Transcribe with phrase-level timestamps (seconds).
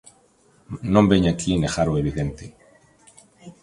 [0.93, 2.45] Non veña aquí negar o evidente.